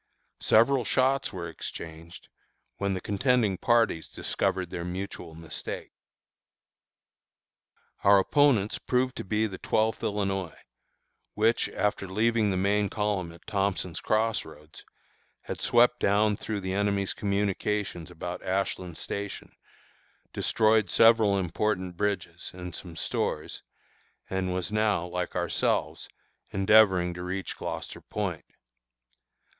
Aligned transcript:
Several 0.41 0.83
shots 0.83 1.31
were 1.31 1.47
exchanged, 1.47 2.27
when 2.77 2.93
the 2.93 3.01
contending 3.01 3.55
parties 3.55 4.07
discovered 4.09 4.71
their 4.71 4.83
mutual 4.83 5.35
mistake. 5.35 5.91
Our 8.03 8.17
opponents 8.17 8.79
proved 8.79 9.15
to 9.17 9.23
be 9.23 9.45
the 9.45 9.59
Twelfth 9.59 10.01
Illinois, 10.01 10.57
which, 11.35 11.69
after 11.69 12.07
leaving 12.07 12.49
the 12.49 12.57
main 12.57 12.89
column 12.89 13.31
at 13.31 13.45
Thompson's 13.45 13.99
Cross 14.01 14.43
Roads, 14.43 14.83
had 15.41 15.61
swept 15.61 15.99
down 15.99 16.35
through 16.35 16.61
the 16.61 16.73
enemy's 16.73 17.13
communications 17.13 18.09
about 18.09 18.41
Ashland 18.41 18.97
Station, 18.97 19.51
destroyed 20.33 20.89
several 20.89 21.37
important 21.37 21.95
bridges 21.95 22.49
and 22.55 22.73
some 22.73 22.95
stores, 22.95 23.61
and 24.31 24.51
was 24.51 24.71
now, 24.71 25.05
like 25.05 25.35
ourselves, 25.35 26.09
endeavoring 26.49 27.13
to 27.13 27.21
reach 27.21 27.55
Gloucester 27.55 28.01
Point. 28.01 28.45